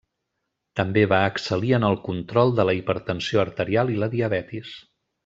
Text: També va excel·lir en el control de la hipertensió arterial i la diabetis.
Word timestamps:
També 0.79 1.01
va 1.11 1.19
excel·lir 1.33 1.69
en 1.79 1.85
el 1.91 1.97
control 2.07 2.53
de 2.61 2.65
la 2.71 2.75
hipertensió 2.79 3.43
arterial 3.47 3.93
i 3.97 4.01
la 4.05 4.11
diabetis. 4.19 4.73